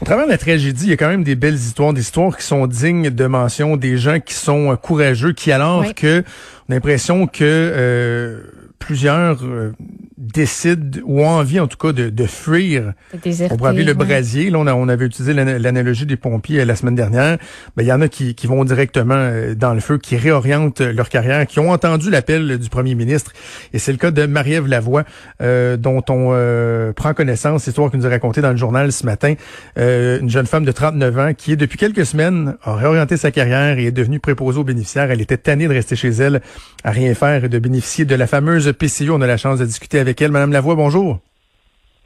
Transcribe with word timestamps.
Au 0.00 0.06
travers 0.06 0.24
de 0.24 0.30
la 0.30 0.38
tragédie, 0.38 0.84
il 0.84 0.90
y 0.90 0.92
a 0.92 0.96
quand 0.96 1.08
même 1.08 1.24
des 1.24 1.34
belles 1.34 1.54
histoires, 1.54 1.92
des 1.92 2.00
histoires 2.00 2.34
qui 2.34 2.44
sont 2.44 2.66
dignes 2.66 3.10
de 3.10 3.26
mention, 3.26 3.76
des 3.76 3.98
gens 3.98 4.18
qui 4.18 4.32
sont 4.32 4.72
euh, 4.72 4.76
courageux, 4.76 5.32
qui 5.32 5.52
alors 5.52 5.94
que 5.94 6.24
on 6.68 6.72
a 6.72 6.76
l'impression 6.76 7.26
que 7.26 7.42
euh, 7.42 8.42
plusieurs 8.80 9.44
euh, 9.44 9.72
décident 10.18 10.98
ou 11.04 11.20
ont 11.20 11.28
envie 11.28 11.60
en 11.60 11.68
tout 11.68 11.78
cas 11.78 11.92
de, 11.92 12.10
de 12.10 12.26
fuir. 12.26 12.94
on 13.14 13.56
pourrait 13.56 13.70
appeler 13.70 13.84
le 13.84 13.94
brasier. 13.94 14.50
Là, 14.50 14.58
on, 14.58 14.66
on 14.66 14.88
avait 14.88 15.06
utilisé 15.06 15.32
l'analogie 15.32 16.06
des 16.06 16.16
pompiers 16.16 16.64
la 16.64 16.74
semaine 16.74 16.96
dernière. 16.96 17.38
Ben, 17.76 17.84
il 17.84 17.86
y 17.86 17.92
en 17.92 18.00
a 18.00 18.08
qui, 18.08 18.34
qui 18.34 18.48
vont 18.48 18.64
directement 18.64 19.30
dans 19.56 19.74
le 19.74 19.80
feu, 19.80 19.98
qui 19.98 20.16
réorientent 20.16 20.80
leur 20.80 21.08
carrière, 21.08 21.46
qui 21.46 21.60
ont 21.60 21.70
entendu 21.70 22.10
l'appel 22.10 22.58
du 22.58 22.68
premier 22.68 22.94
ministre. 22.94 23.32
Et 23.72 23.78
c'est 23.78 23.92
le 23.92 23.98
cas 23.98 24.10
de 24.10 24.26
Marie-Ève 24.26 24.66
Lavoie, 24.66 25.04
euh, 25.42 25.76
dont 25.76 26.02
on 26.08 26.30
euh, 26.32 26.92
prend 26.92 27.14
connaissance, 27.14 27.66
histoire 27.66 27.90
qu'il 27.90 28.00
nous 28.00 28.06
a 28.06 28.10
raconté 28.10 28.40
dans 28.40 28.50
le 28.50 28.56
journal 28.56 28.92
ce 28.92 29.04
matin. 29.04 29.34
Euh, 29.78 30.20
une 30.20 30.30
jeune 30.30 30.46
femme 30.46 30.64
de 30.64 30.72
39 30.72 31.18
ans 31.18 31.34
qui, 31.36 31.56
depuis 31.56 31.78
quelques 31.78 32.06
semaines, 32.06 32.56
a 32.62 32.74
réorienté 32.74 33.16
sa 33.16 33.30
carrière 33.30 33.78
et 33.78 33.86
est 33.86 33.92
devenue 33.92 34.20
préposée 34.20 34.58
aux 34.58 34.64
bénéficiaires. 34.64 35.10
Elle 35.10 35.20
était 35.20 35.36
tannée 35.36 35.68
de 35.68 35.72
rester 35.72 35.96
chez 35.96 36.10
elle 36.10 36.40
à 36.84 36.90
rien 36.90 37.14
faire 37.14 37.44
et 37.44 37.48
de 37.48 37.58
bénéficier 37.58 38.04
de 38.04 38.14
la 38.14 38.26
fameuse 38.26 38.69
PCU. 38.72 39.10
On 39.10 39.20
a 39.20 39.26
la 39.26 39.36
chance 39.36 39.58
de 39.58 39.64
discuter 39.64 39.98
avec 39.98 40.20
elle. 40.22 40.30
Madame 40.30 40.52
Lavoie, 40.52 40.74
bonjour. 40.74 41.18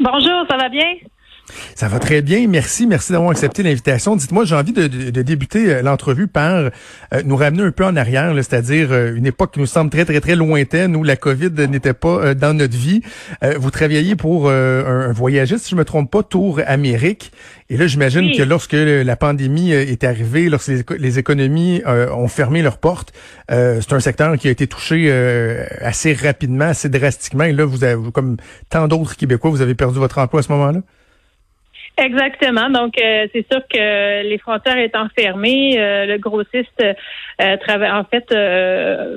Bonjour, 0.00 0.44
ça 0.48 0.56
va 0.56 0.68
bien? 0.68 0.86
Ça 1.74 1.88
va 1.88 1.98
très 1.98 2.22
bien. 2.22 2.46
Merci. 2.48 2.86
Merci 2.86 3.12
d'avoir 3.12 3.30
accepté 3.30 3.62
l'invitation. 3.62 4.16
Dites-moi, 4.16 4.44
j'ai 4.44 4.54
envie 4.54 4.72
de, 4.72 4.86
débuter 4.86 5.74
euh, 5.74 5.82
l'entrevue 5.82 6.26
par 6.26 6.54
euh, 6.54 6.70
nous 7.24 7.36
ramener 7.36 7.62
un 7.62 7.70
peu 7.70 7.84
en 7.84 7.96
arrière, 7.96 8.32
c'est-à-dire 8.36 8.88
euh, 8.90 9.14
une 9.14 9.26
époque 9.26 9.54
qui 9.54 9.60
nous 9.60 9.66
semble 9.66 9.90
très, 9.90 10.04
très, 10.04 10.20
très 10.20 10.36
lointaine 10.36 10.96
où 10.96 11.02
la 11.02 11.16
COVID 11.16 11.50
n'était 11.68 11.94
pas 11.94 12.34
dans 12.34 12.54
notre 12.54 12.76
vie. 12.76 13.02
vous 13.56 13.70
travailliez 13.70 14.16
pour 14.16 14.50
un, 14.50 15.12
voyagiste, 15.12 15.64
si 15.64 15.70
je 15.70 15.76
me 15.76 15.84
trompe 15.84 16.10
pas, 16.10 16.22
Tour 16.22 16.60
Amérique. 16.66 17.32
Et 17.70 17.76
là, 17.76 17.86
j'imagine 17.86 18.36
que 18.36 18.42
lorsque 18.42 18.72
la 18.74 19.16
pandémie 19.16 19.72
est 19.72 20.04
arrivée, 20.04 20.48
lorsque 20.48 20.90
les, 20.98 21.18
économies 21.18 21.82
ont 21.86 22.28
fermé 22.28 22.62
leurs 22.62 22.78
portes, 22.78 23.12
c'est 23.48 23.92
un 23.92 24.00
secteur 24.00 24.36
qui 24.38 24.48
a 24.48 24.50
été 24.50 24.66
touché 24.66 25.12
assez 25.80 26.12
rapidement, 26.12 26.66
assez 26.66 26.88
drastiquement. 26.88 27.44
Et 27.44 27.52
là, 27.52 27.64
vous 27.64 27.84
avez, 27.84 28.10
comme 28.12 28.36
tant 28.68 28.88
d'autres 28.88 29.16
Québécois, 29.16 29.50
vous 29.50 29.62
avez 29.62 29.74
perdu 29.74 29.98
votre 29.98 30.18
emploi 30.18 30.40
à 30.40 30.42
ce 30.42 30.52
moment-là? 30.52 30.80
Exactement. 31.96 32.70
Donc, 32.70 32.94
euh, 33.00 33.28
c'est 33.32 33.46
sûr 33.50 33.62
que 33.72 34.28
les 34.28 34.38
frontières 34.38 34.78
étant 34.78 35.06
fermées, 35.16 35.78
euh, 35.78 36.06
le 36.06 36.18
grossiste, 36.18 36.82
euh, 36.82 37.56
en 37.68 38.04
fait, 38.04 38.26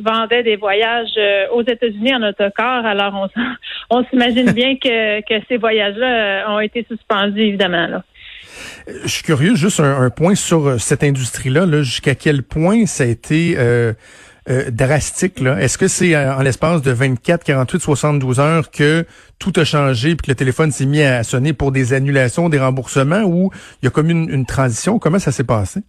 vendait 0.03 0.43
des 0.43 0.57
voyages 0.57 1.17
aux 1.53 1.63
États-Unis 1.63 2.15
en 2.15 2.23
autocar. 2.23 2.85
Alors, 2.85 3.29
on, 3.35 3.41
on 3.89 4.05
s'imagine 4.05 4.51
bien 4.51 4.75
que, 4.75 5.21
que 5.21 5.43
ces 5.49 5.57
voyages-là 5.57 6.51
ont 6.51 6.59
été 6.59 6.85
suspendus, 6.87 7.41
évidemment. 7.41 7.87
Là. 7.87 8.03
Je 9.03 9.07
suis 9.07 9.23
curieux, 9.23 9.55
juste 9.55 9.79
un, 9.79 10.09
point 10.11 10.35
sur 10.35 10.79
cette 10.79 11.03
industrie-là. 11.03 11.65
-là, 11.65 11.81
Jusqu'à 11.81 12.15
quel 12.15 12.43
point 12.43 12.85
ça 12.85 13.03
a 13.03 13.07
été 13.07 13.55
euh, 14.49 14.71
drastique. 14.71 15.41
Là. 15.41 15.59
Est-ce 15.59 15.77
que 15.77 15.89
c'est 15.89 16.15
euh, 16.15 16.33
en 16.33 16.41
l'espace 16.41 16.81
de 16.81 16.91
24, 16.91 17.43
48, 17.43 17.79
72 17.79 18.39
heures 18.39 18.71
que 18.71 19.05
tout 19.39 19.51
a 19.57 19.65
changé 19.65 20.15
puis 20.15 20.27
que 20.27 20.31
le 20.31 20.35
téléphone 20.35 20.71
s'est 20.71 20.85
mis 20.85 21.01
à 21.01 21.23
sonner 21.23 21.51
pour 21.51 21.73
des 21.73 21.93
annulations, 21.93 22.47
des 22.47 22.59
remboursements 22.59 23.23
ou 23.23 23.51
il 23.81 23.85
y 23.85 23.87
a 23.87 23.91
comme 23.91 24.09
une, 24.09 24.45
transition? 24.45 24.99
Comment 24.99 25.19
ça 25.19 25.33
s'est 25.33 25.43
passé? 25.43 25.81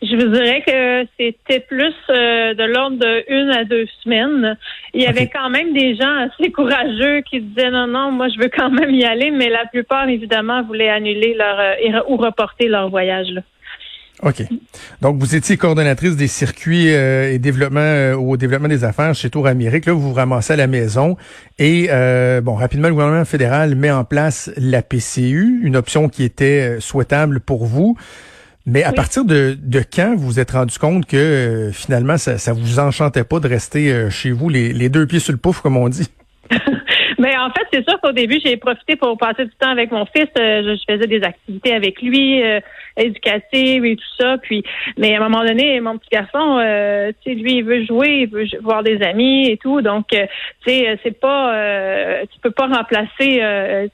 Je 0.00 0.16
vous 0.16 0.32
dirais 0.32 0.62
que 0.66 1.06
c'était 1.18 1.60
plus 1.60 1.94
euh, 2.08 2.54
de 2.54 2.64
l'ordre 2.64 2.96
de 2.96 3.24
une 3.28 3.50
à 3.50 3.64
deux 3.64 3.86
semaines. 4.02 4.56
Il 4.94 5.02
y 5.02 5.06
avait 5.06 5.28
quand 5.28 5.50
même 5.50 5.74
des 5.74 5.94
gens 5.96 6.28
assez 6.28 6.50
courageux 6.50 7.20
qui 7.28 7.42
disaient 7.42 7.70
non, 7.70 7.86
non, 7.86 8.10
moi 8.10 8.28
je 8.28 8.38
veux 8.38 8.48
quand 8.48 8.70
même 8.70 8.94
y 8.94 9.04
aller, 9.04 9.30
mais 9.30 9.50
la 9.50 9.66
plupart 9.66 10.08
évidemment 10.08 10.62
voulaient 10.62 10.88
annuler 10.88 11.34
leur 11.34 12.10
ou 12.10 12.16
reporter 12.16 12.68
leur 12.68 12.88
voyage. 12.88 13.28
Là. 13.28 13.42
OK. 14.22 14.42
Donc, 15.00 15.18
vous 15.18 15.34
étiez 15.34 15.56
coordonnatrice 15.56 16.16
des 16.16 16.26
circuits 16.26 16.92
euh, 16.92 17.32
et 17.32 17.38
développement 17.38 17.80
euh, 17.80 18.14
au 18.14 18.36
développement 18.36 18.68
des 18.68 18.84
affaires 18.84 19.14
chez 19.14 19.30
Tour 19.30 19.46
Amérique. 19.46 19.86
Là, 19.86 19.92
vous 19.92 20.00
vous 20.00 20.12
ramassez 20.12 20.52
à 20.52 20.56
la 20.56 20.66
maison. 20.66 21.16
Et, 21.58 21.88
euh, 21.90 22.40
bon, 22.40 22.54
rapidement, 22.54 22.88
le 22.88 22.94
gouvernement 22.94 23.24
fédéral 23.24 23.74
met 23.74 23.90
en 23.90 24.04
place 24.04 24.50
la 24.56 24.82
PCU, 24.82 25.60
une 25.62 25.76
option 25.76 26.08
qui 26.08 26.24
était 26.24 26.76
souhaitable 26.80 27.40
pour 27.40 27.64
vous. 27.64 27.96
Mais 28.66 28.82
à 28.82 28.92
partir 28.92 29.24
de, 29.24 29.56
de 29.60 29.80
quand 29.80 30.14
vous 30.14 30.26
vous 30.26 30.40
êtes 30.40 30.50
rendu 30.50 30.78
compte 30.78 31.06
que 31.06 31.70
finalement, 31.72 32.18
ça, 32.18 32.36
ça 32.36 32.52
vous 32.52 32.78
enchantait 32.78 33.24
pas 33.24 33.40
de 33.40 33.48
rester 33.48 34.10
chez 34.10 34.32
vous, 34.32 34.50
les, 34.50 34.72
les 34.74 34.90
deux 34.90 35.06
pieds 35.06 35.18
sur 35.18 35.32
le 35.32 35.38
pouf, 35.38 35.60
comme 35.60 35.78
on 35.78 35.88
dit? 35.88 36.08
Mais 37.20 37.36
en 37.36 37.50
fait, 37.50 37.66
c'est 37.70 37.86
sûr 37.86 38.00
qu'au 38.00 38.12
début, 38.12 38.40
j'ai 38.42 38.56
profité 38.56 38.96
pour 38.96 39.18
passer 39.18 39.44
du 39.44 39.50
temps 39.60 39.68
avec 39.68 39.90
mon 39.90 40.06
fils. 40.06 40.28
Euh, 40.38 40.74
je, 40.74 40.82
faisais 40.90 41.06
des 41.06 41.22
activités 41.22 41.74
avec 41.74 42.00
lui, 42.00 42.42
euh, 42.42 42.60
éducatives 42.96 43.84
et 43.84 43.96
tout 43.96 44.14
ça. 44.18 44.38
Puis, 44.38 44.64
mais 44.96 45.14
à 45.14 45.18
un 45.18 45.28
moment 45.28 45.44
donné, 45.44 45.78
mon 45.80 45.98
petit 45.98 46.08
garçon, 46.10 46.58
euh, 46.58 47.12
tu 47.22 47.30
sais, 47.30 47.36
lui, 47.36 47.56
il 47.58 47.64
veut 47.64 47.84
jouer, 47.84 48.20
il 48.22 48.30
veut 48.30 48.46
voir 48.62 48.82
des 48.82 49.02
amis 49.02 49.50
et 49.50 49.58
tout. 49.58 49.82
Donc, 49.82 50.06
tu 50.08 50.18
sais, 50.66 50.98
c'est 51.02 51.20
pas, 51.20 52.24
tu 52.32 52.40
peux 52.40 52.52
pas 52.52 52.68
remplacer, 52.68 53.42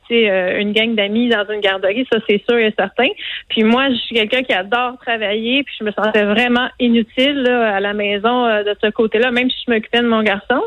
tu 0.09 0.15
sais, 0.15 0.61
une 0.61 0.73
gang 0.73 0.95
d'amis 0.95 1.29
dans 1.29 1.47
une 1.53 1.61
garderie. 1.61 2.07
Ça, 2.13 2.21
c'est 2.29 2.41
sûr 2.49 2.59
et 2.59 2.73
certain. 2.79 3.09
Puis 3.49 3.65
moi, 3.65 3.89
je 3.91 3.97
suis 3.97 4.15
quelqu'un 4.15 4.45
qui 4.45 4.53
adore 4.53 4.99
travailler. 5.05 5.65
Puis 5.65 5.75
je 5.81 5.85
me 5.85 5.91
sentais 5.91 6.23
vraiment 6.23 6.69
inutile 6.79 7.45
à 7.49 7.81
la 7.81 7.93
maison 7.93 8.47
de 8.63 8.77
ce 8.81 8.89
côté-là, 8.91 9.33
même 9.33 9.51
si 9.51 9.57
je 9.67 9.73
m'occupais 9.73 10.03
de 10.03 10.07
mon 10.07 10.23
garçon. 10.23 10.63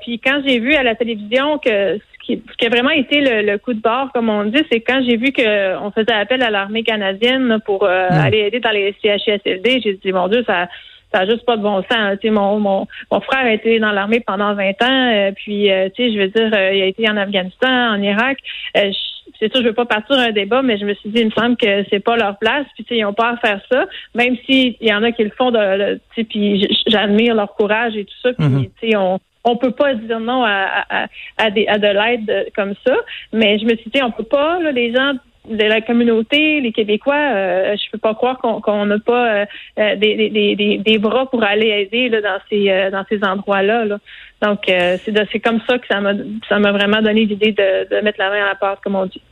puis 0.00 0.18
quand 0.18 0.40
j'ai 0.46 0.58
vu 0.58 0.74
à 0.74 0.82
la 0.82 0.94
télévision 0.94 1.41
que 1.58 1.98
ce 1.98 2.36
qui, 2.56 2.66
a 2.66 2.68
vraiment 2.68 2.90
été 2.90 3.20
le, 3.20 3.56
coup 3.58 3.74
de 3.74 3.80
bord, 3.80 4.10
comme 4.12 4.28
on 4.28 4.44
dit, 4.44 4.62
c'est 4.70 4.80
quand 4.80 5.02
j'ai 5.06 5.16
vu 5.16 5.32
qu'on 5.32 5.90
faisait 5.90 6.12
appel 6.12 6.42
à 6.42 6.50
l'armée 6.50 6.82
canadienne 6.82 7.58
pour 7.64 7.84
euh, 7.84 8.08
hmm. 8.08 8.12
aller 8.12 8.38
aider 8.38 8.60
dans 8.60 8.70
les 8.70 8.94
CHSLD, 9.02 9.80
j'ai 9.82 9.94
dit, 9.94 10.12
mon 10.12 10.28
Dieu, 10.28 10.44
ça 10.46 10.68
ça 11.14 11.26
juste 11.26 11.44
pas 11.44 11.58
de 11.58 11.62
bon 11.62 11.82
sens. 11.90 12.16
Mon, 12.24 12.58
mon, 12.58 12.86
mon 13.10 13.20
frère 13.20 13.44
a 13.44 13.52
été 13.52 13.78
dans 13.78 13.92
l'armée 13.92 14.20
pendant 14.20 14.54
20 14.54 14.70
ans, 14.82 15.12
euh, 15.12 15.32
puis 15.32 15.70
euh, 15.70 15.90
tu 15.94 16.04
sais, 16.04 16.14
je 16.14 16.18
veux 16.18 16.28
dire, 16.28 16.48
il 16.48 16.80
a 16.80 16.86
été 16.86 17.06
en 17.06 17.18
Afghanistan, 17.18 17.68
en 17.68 18.00
Irak. 18.00 18.38
c'est 18.74 19.52
sûr, 19.52 19.60
je 19.60 19.68
veux 19.68 19.74
pas 19.74 19.84
partir 19.84 20.18
un 20.18 20.30
débat, 20.30 20.62
mais 20.62 20.78
je 20.78 20.86
me 20.86 20.94
suis 20.94 21.10
dit, 21.10 21.20
il 21.20 21.26
me 21.26 21.30
semble 21.32 21.58
que 21.58 21.84
c'est 21.90 22.00
pas 22.00 22.16
leur 22.16 22.38
place, 22.38 22.64
puis 22.74 22.84
tu 22.84 22.94
sais, 22.94 23.00
ils 23.00 23.04
ont 23.04 23.12
pas 23.12 23.32
à 23.32 23.36
faire 23.36 23.60
ça, 23.70 23.84
même 24.14 24.38
s'il 24.46 24.74
y 24.80 24.94
en 24.94 25.02
a 25.02 25.12
qui 25.12 25.22
le 25.22 25.32
font, 25.36 25.50
de, 25.50 25.96
tu 25.96 26.00
sais, 26.14 26.24
puis 26.24 26.82
j'admire 26.86 27.34
leur 27.34 27.52
courage 27.56 27.94
et 27.94 28.06
tout 28.06 28.14
ça, 28.22 28.32
puis 28.32 28.70
tu 28.80 28.88
sais, 28.88 28.96
on 28.96 29.20
on 29.44 29.56
peut 29.56 29.72
pas 29.72 29.94
dire 29.94 30.20
non 30.20 30.44
à, 30.44 30.84
à, 30.88 31.06
à, 31.38 31.50
des, 31.50 31.66
à 31.66 31.78
de 31.78 31.86
l'aide 31.86 32.52
comme 32.54 32.74
ça. 32.86 32.94
Mais 33.32 33.58
je 33.58 33.64
me 33.64 33.76
suis 33.76 33.90
dit, 33.90 34.02
on 34.02 34.10
peut 34.10 34.24
pas, 34.24 34.60
là, 34.60 34.72
les 34.72 34.94
gens 34.94 35.14
de 35.48 35.64
la 35.64 35.80
communauté, 35.80 36.60
les 36.60 36.72
Québécois, 36.72 37.16
euh, 37.16 37.76
je 37.76 37.90
peux 37.90 37.98
pas 37.98 38.14
croire 38.14 38.38
qu'on 38.38 38.86
n'a 38.86 38.98
pas 39.00 39.34
euh, 39.34 39.46
euh, 39.78 39.96
des, 39.96 40.30
des, 40.30 40.78
des, 40.78 40.98
bras 40.98 41.26
pour 41.26 41.42
aller 41.42 41.66
aider 41.66 42.08
là, 42.08 42.20
dans 42.20 42.38
ces 42.48 42.90
dans 42.92 43.04
ces 43.08 43.24
endroits-là. 43.24 43.84
Là. 43.84 43.98
Donc 44.40 44.60
c'est 44.66 45.12
c'est 45.32 45.40
comme 45.40 45.60
ça 45.68 45.78
que 45.78 45.86
ça 45.88 46.00
m'a 46.00 46.12
ça 46.48 46.58
m'a 46.60 46.70
vraiment 46.70 47.02
donné 47.02 47.24
l'idée 47.24 47.52
de, 47.52 47.88
de 47.92 48.00
mettre 48.02 48.20
la 48.20 48.30
main 48.30 48.44
à 48.44 48.48
la 48.50 48.54
porte, 48.54 48.82
comme 48.84 48.94
on 48.94 49.06
dit. 49.06 49.22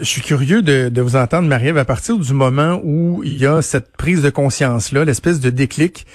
Je 0.00 0.04
suis 0.04 0.22
curieux 0.22 0.62
de, 0.62 0.88
de 0.88 1.02
vous 1.02 1.16
entendre, 1.16 1.48
Marie-Ève, 1.48 1.78
à 1.78 1.84
partir 1.84 2.18
du 2.18 2.32
moment 2.32 2.80
où 2.84 3.22
il 3.24 3.36
y 3.36 3.46
a 3.46 3.62
cette 3.62 3.96
prise 3.96 4.22
de 4.22 4.30
conscience-là, 4.30 5.04
l'espèce 5.04 5.40
de 5.40 5.50
déclic, 5.50 6.06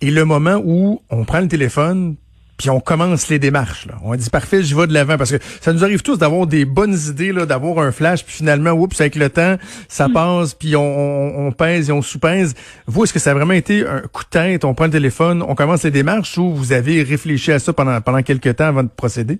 et 0.00 0.10
le 0.10 0.24
moment 0.24 0.60
où 0.64 1.02
on 1.08 1.24
prend 1.24 1.40
le 1.40 1.46
téléphone, 1.46 2.16
puis 2.58 2.70
on 2.70 2.80
commence 2.80 3.28
les 3.28 3.38
démarches. 3.38 3.86
Là. 3.86 3.94
On 4.02 4.14
dit 4.14 4.28
parfait, 4.30 4.62
j'y 4.62 4.74
vais 4.74 4.86
de 4.86 4.92
l'avant 4.92 5.16
parce 5.16 5.30
que 5.30 5.38
ça 5.40 5.72
nous 5.72 5.84
arrive 5.84 6.02
tous 6.02 6.18
d'avoir 6.18 6.46
des 6.46 6.64
bonnes 6.64 6.96
idées, 7.08 7.32
là, 7.32 7.46
d'avoir 7.46 7.78
un 7.78 7.92
flash, 7.92 8.24
puis 8.24 8.34
finalement, 8.34 8.72
oups, 8.72 9.00
avec 9.00 9.14
le 9.14 9.30
temps, 9.30 9.56
ça 9.88 10.08
mm. 10.08 10.12
passe, 10.12 10.54
puis 10.54 10.76
on, 10.76 11.46
on, 11.46 11.52
pèse 11.52 11.88
et 11.88 11.92
on 11.92 12.02
sous-pèse. 12.02 12.54
Vous, 12.86 13.04
est-ce 13.04 13.12
que 13.12 13.20
ça 13.20 13.30
a 13.30 13.34
vraiment 13.34 13.54
été 13.54 13.86
un 13.86 14.00
coup 14.00 14.24
de 14.24 14.28
tête, 14.28 14.64
on 14.64 14.74
prend 14.74 14.86
le 14.86 14.90
téléphone, 14.90 15.42
on 15.46 15.54
commence 15.54 15.84
les 15.84 15.90
démarches 15.90 16.36
ou 16.36 16.52
vous 16.52 16.72
avez 16.72 17.02
réfléchi 17.02 17.52
à 17.52 17.58
ça 17.58 17.72
pendant 17.72 18.00
pendant 18.00 18.22
quelques 18.22 18.56
temps 18.56 18.66
avant 18.66 18.82
de 18.82 18.88
procéder? 18.88 19.38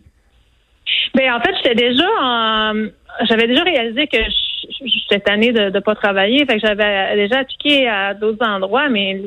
Ben 1.14 1.32
en 1.32 1.40
fait, 1.40 1.54
j'étais 1.56 1.74
déjà 1.74 2.06
en 2.22 2.74
j'avais 3.28 3.48
déjà 3.48 3.62
réalisé 3.64 4.06
que 4.06 4.18
cette 5.10 5.28
année 5.28 5.52
de 5.52 5.70
ne 5.70 5.80
pas 5.80 5.94
travailler. 5.94 6.44
Fait 6.44 6.58
que 6.58 6.66
j'avais 6.66 7.16
déjà 7.16 7.40
appliqué 7.40 7.88
à 7.88 8.14
d'autres 8.14 8.44
endroits, 8.46 8.88
mais 8.88 9.20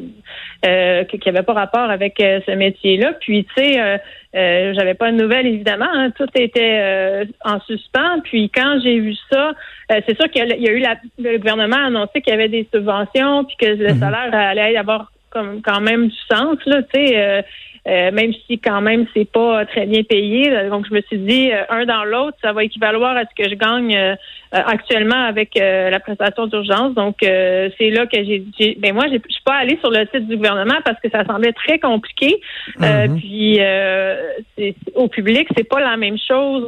euh, 0.65 1.03
qui 1.05 1.19
n'avaient 1.25 1.43
pas 1.43 1.53
rapport 1.53 1.89
avec 1.89 2.19
euh, 2.19 2.39
ce 2.45 2.51
métier-là. 2.51 3.13
Puis, 3.19 3.45
tu 3.45 3.63
sais, 3.63 3.79
euh, 3.79 3.97
euh, 4.35 4.73
j'avais 4.77 4.93
pas 4.93 5.11
de 5.11 5.17
nouvelles, 5.17 5.47
évidemment. 5.47 5.89
Hein. 5.91 6.11
tout 6.11 6.27
était 6.35 6.79
euh, 6.79 7.25
en 7.43 7.59
suspens. 7.61 8.19
Puis, 8.23 8.49
quand 8.49 8.79
j'ai 8.83 8.99
vu 8.99 9.15
ça, 9.31 9.53
c'est 9.89 10.15
sûr 10.15 10.29
qu'il 10.29 10.47
y 10.47 10.69
a 10.69 10.71
eu 10.71 10.79
la, 10.79 10.95
le 11.19 11.37
gouvernement 11.37 11.77
a 11.77 11.87
annoncé 11.87 12.21
qu'il 12.21 12.31
y 12.31 12.35
avait 12.35 12.47
des 12.47 12.67
subventions, 12.73 13.43
puis 13.45 13.55
que 13.59 13.65
le 13.65 13.93
mhm. 13.93 13.99
salaire 13.99 14.33
allait 14.33 14.77
avoir 14.77 15.11
comme 15.29 15.61
quand 15.61 15.81
même 15.81 16.07
du 16.07 16.17
sens, 16.29 16.57
là, 16.65 16.81
tu 16.83 17.07
sais. 17.07 17.43
Euh, 17.87 18.11
même 18.11 18.31
si 18.45 18.59
quand 18.59 18.79
même 18.79 19.07
c'est 19.15 19.29
pas 19.29 19.65
très 19.65 19.87
bien 19.87 20.03
payé. 20.03 20.51
Donc 20.69 20.85
je 20.87 20.93
me 20.93 21.01
suis 21.01 21.17
dit 21.17 21.51
euh, 21.51 21.63
un 21.69 21.85
dans 21.85 22.03
l'autre, 22.03 22.37
ça 22.39 22.53
va 22.53 22.63
équivaloir 22.63 23.17
à 23.17 23.21
ce 23.21 23.33
que 23.35 23.49
je 23.49 23.55
gagne 23.55 23.95
euh, 23.95 24.15
actuellement 24.51 25.23
avec 25.25 25.55
la 25.55 25.99
prestation 25.99 26.45
d'urgence. 26.45 26.93
Donc 26.93 27.15
c'est 27.21 27.89
là 27.89 28.05
que 28.05 28.23
j'ai, 28.23 28.75
ben 28.77 28.93
moi 28.93 29.05
je 29.07 29.17
suis 29.29 29.43
pas 29.43 29.55
allée 29.55 29.79
sur 29.79 29.89
le 29.89 30.05
site 30.13 30.27
du 30.27 30.37
gouvernement 30.37 30.79
parce 30.85 30.99
que 30.99 31.09
ça 31.09 31.25
semblait 31.25 31.53
très 31.53 31.79
compliqué. 31.79 32.39
Mm-hmm. 32.77 33.19
Puis 33.19 34.73
au 34.93 35.07
public 35.07 35.47
c'est 35.57 35.67
pas 35.67 35.79
la 35.79 35.97
même 35.97 36.17
chose. 36.19 36.67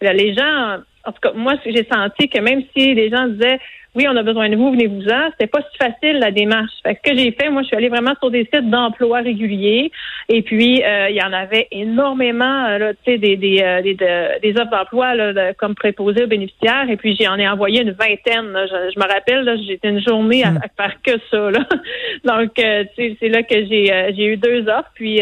les 0.00 0.34
gens 0.34 0.78
en 1.04 1.10
tout 1.10 1.18
cas, 1.20 1.32
moi, 1.34 1.54
j'ai 1.66 1.84
senti 1.92 2.28
que 2.28 2.38
même 2.38 2.62
si 2.76 2.94
les 2.94 3.10
gens 3.10 3.26
disaient 3.26 3.58
oui, 3.94 4.06
on 4.08 4.16
a 4.16 4.22
besoin 4.22 4.48
de 4.48 4.56
vous, 4.56 4.70
venez-vous-en. 4.70 5.30
C'était 5.32 5.48
pas 5.48 5.60
si 5.70 5.76
facile 5.76 6.18
la 6.18 6.30
démarche. 6.30 6.72
Fait 6.82 6.98
ce 7.04 7.10
que 7.10 7.16
j'ai 7.16 7.30
fait, 7.32 7.50
moi, 7.50 7.60
je 7.60 7.66
suis 7.66 7.76
allée 7.76 7.90
vraiment 7.90 8.14
sur 8.20 8.30
des 8.30 8.48
sites 8.52 8.70
d'emploi 8.70 9.18
réguliers. 9.18 9.92
Et 10.30 10.40
puis, 10.40 10.82
euh, 10.82 11.10
il 11.10 11.16
y 11.16 11.22
en 11.22 11.32
avait 11.32 11.68
énormément, 11.70 12.64
euh, 12.64 12.78
là, 12.78 12.94
tu 12.94 13.00
sais, 13.04 13.18
des, 13.18 13.36
des, 13.36 13.60
euh, 13.60 13.82
des, 13.82 13.94
des, 13.94 14.58
offres 14.58 14.70
d'emploi 14.70 15.14
là, 15.14 15.52
comme 15.54 15.74
préposés 15.74 16.24
aux 16.24 16.26
bénéficiaires. 16.26 16.88
Et 16.88 16.96
puis, 16.96 17.18
j'en 17.20 17.36
ai 17.36 17.46
envoyé 17.46 17.82
une 17.82 17.90
vingtaine. 17.90 18.56
Je, 18.66 18.98
me 18.98 19.06
rappelle, 19.06 19.60
j'étais 19.66 19.90
une 19.90 20.02
journée 20.02 20.42
à, 20.42 20.52
hmm. 20.52 20.60
faire 20.74 20.96
que 21.04 21.12
ça. 21.30 21.50
Là. 21.50 21.60
Donc, 22.24 22.52
c'est 22.56 23.28
là 23.28 23.42
que 23.42 23.66
j'ai 23.66 24.12
j'ai 24.16 24.24
eu 24.24 24.36
deux 24.38 24.68
offres. 24.68 24.90
Puis, 24.94 25.20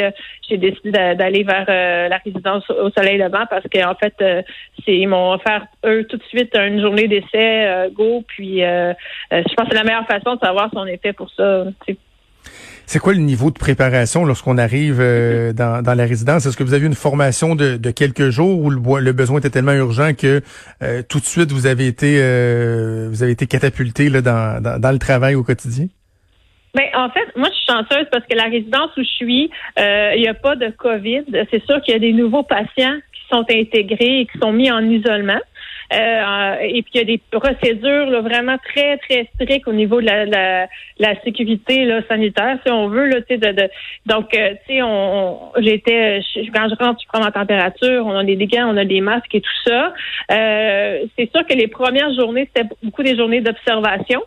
j'ai 0.49 0.57
décidé 0.59 0.91
d'aller 0.91 1.43
vers 1.43 1.67
la 1.67 2.19
résidence 2.19 2.69
au 2.71 2.91
Soleil 2.91 3.19
Levant 3.19 3.47
parce 3.49 3.65
qu'en 3.73 3.95
fait, 3.95 4.15
c'est 4.85 4.97
ils 4.97 5.07
m'ont 5.07 5.33
offert 5.33 5.67
eux 5.87 6.05
tout 6.09 6.17
de 6.17 6.25
suite 6.25 6.55
une 6.57 6.81
journée 6.81 7.09
d'essai 7.09 7.89
go. 7.95 8.23
Puis 8.27 8.60
euh, 8.65 8.93
euh, 9.33 9.43
je 9.49 9.55
pense 9.55 9.69
que 9.69 9.73
c'est 9.73 9.79
la 9.79 9.85
meilleure 9.85 10.07
façon 10.07 10.35
de 10.35 10.41
savoir 10.41 10.71
si 10.71 10.77
on 10.77 10.87
est 10.87 11.01
fait 11.03 11.13
pour 11.13 11.31
ça. 11.31 11.65
C'est 12.87 12.99
quoi 12.99 13.13
le 13.13 13.21
niveau 13.21 13.51
de 13.51 13.59
préparation 13.59 14.25
lorsqu'on 14.25 14.59
arrive 14.59 14.99
euh, 15.01 15.53
dans, 15.53 15.83
la 15.85 16.05
résidence? 16.05 16.47
Est-ce 16.47 16.57
que 16.57 16.65
vous 16.65 16.75
avez 16.75 16.87
une 16.87 16.95
formation 16.95 17.55
de, 17.55 17.91
quelques 17.91 18.31
jours 18.31 18.59
ou 18.61 18.71
le, 18.71 19.13
besoin 19.13 19.39
était 19.39 19.51
tellement 19.51 19.73
urgent 19.73 20.13
que 20.15 20.43
tout 21.09 21.21
de 21.21 21.25
suite 21.25 21.53
vous 21.53 21.67
avez 21.67 21.87
été 21.87 22.17
vous 23.09 23.23
avez 23.23 23.33
été 23.33 23.47
catapulté 23.47 24.11
dans, 24.11 24.91
le 24.93 24.99
travail 24.99 25.35
au 25.35 25.45
quotidien? 25.45 25.87
Ben, 26.73 26.87
en 26.95 27.11
fait, 27.11 27.27
moi, 27.37 27.49
je 27.49 27.55
suis 27.55 27.67
chanceuse 27.69 28.07
parce 28.13 28.25
que 28.27 28.37
la 28.37 28.45
résidence 28.45 28.91
où 28.97 29.03
je 29.03 29.25
suis, 29.25 29.51
il 29.77 30.21
n'y 30.21 30.29
a 30.29 30.35
pas 30.35 30.57
de 30.57 30.71
COVID. 30.71 31.25
C'est 31.51 31.65
sûr 31.65 31.81
qu'il 31.83 31.95
y 31.95 31.97
a 31.97 32.01
des 32.01 32.13
nouveaux 32.13 32.45
patients 32.45 32.97
qui 33.13 33.23
sont 33.29 33.45
intégrés 33.49 34.21
et 34.21 34.27
qui 34.27 34.39
sont 34.39 34.53
mis 34.53 34.71
en 34.71 34.81
isolement. 34.81 35.41
Euh, 35.93 36.55
et 36.61 36.83
puis 36.83 36.93
il 36.95 36.99
y 36.99 37.01
a 37.01 37.05
des 37.05 37.21
procédures 37.33 38.23
vraiment 38.23 38.57
très 38.59 38.97
très 38.99 39.29
strictes 39.35 39.67
au 39.67 39.73
niveau 39.73 40.01
de 40.01 40.07
la, 40.07 40.25
la, 40.25 40.69
la 41.01 41.21
sécurité 41.23 41.85
là, 41.85 42.01
sanitaire, 42.09 42.59
si 42.65 42.71
on 42.71 42.89
veut 42.89 43.07
là, 43.07 43.17
de, 43.21 43.37
de, 43.37 43.69
donc 44.07 44.33
euh, 44.35 44.51
tu 44.69 44.75
sais, 44.75 44.83
on, 44.83 45.51
j'étais 45.59 46.21
quand 46.55 46.69
je 46.69 46.85
rentre, 46.85 47.01
je 47.03 47.09
prends 47.09 47.21
ma 47.21 47.33
température, 47.33 48.07
on 48.07 48.17
a 48.17 48.23
des 48.23 48.37
gants, 48.47 48.73
on 48.73 48.77
a 48.77 48.85
des 48.85 49.01
masques 49.01 49.35
et 49.35 49.41
tout 49.41 49.51
ça. 49.67 49.93
Euh, 50.31 51.07
c'est 51.19 51.29
sûr 51.35 51.45
que 51.45 51.55
les 51.55 51.67
premières 51.67 52.15
journées 52.15 52.49
c'était 52.55 52.69
beaucoup 52.85 53.03
des 53.03 53.17
journées 53.17 53.41
d'observation. 53.41 54.23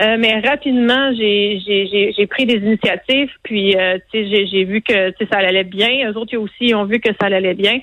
Euh, 0.00 0.16
mais 0.18 0.40
rapidement, 0.40 1.12
j'ai, 1.14 2.26
pris 2.30 2.46
des 2.46 2.56
initiatives, 2.56 3.30
puis 3.42 3.76
euh, 3.76 3.98
j'ai, 4.14 4.46
j'ai 4.46 4.64
vu 4.64 4.80
que 4.80 5.12
ça 5.30 5.38
allait 5.38 5.64
bien. 5.64 6.10
Eux 6.10 6.16
autres 6.16 6.36
aussi 6.38 6.74
ont 6.74 6.84
vu 6.84 6.98
que 6.98 7.10
ça 7.20 7.26
allait 7.26 7.54
bien. 7.54 7.78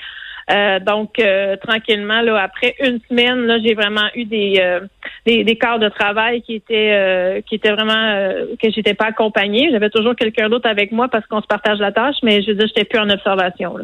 Euh, 0.51 0.79
donc, 0.79 1.19
euh, 1.19 1.55
tranquillement, 1.57 2.21
là, 2.21 2.41
après 2.41 2.75
une 2.79 2.99
semaine, 3.07 3.45
là, 3.45 3.59
j'ai 3.63 3.75
vraiment 3.75 4.07
eu 4.15 4.25
des, 4.25 4.55
euh, 4.59 4.79
des, 5.25 5.43
des 5.43 5.55
quarts 5.57 5.79
de 5.79 5.89
travail 5.89 6.41
qui 6.41 6.55
étaient 6.55 7.43
qui 7.45 7.55
étaient 7.55 7.71
vraiment 7.71 8.33
que 8.61 8.71
j'étais 8.71 8.93
pas 8.95 9.05
accompagnée. 9.05 9.69
J'avais 9.71 9.89
toujours 9.89 10.15
quelqu'un 10.15 10.49
d'autre 10.49 10.67
avec 10.67 10.91
moi 10.91 11.07
parce 11.07 11.25
qu'on 11.27 11.41
se 11.41 11.47
partage 11.47 11.79
la 11.79 11.91
tâche, 11.91 12.17
mais 12.23 12.41
je 12.41 12.47
veux 12.47 12.55
dire, 12.55 12.67
j'étais 12.67 12.85
plus 12.85 12.99
en 12.99 13.09
observation. 13.09 13.77
Là 13.77 13.83